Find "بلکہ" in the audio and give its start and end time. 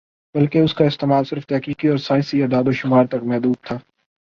0.35-0.57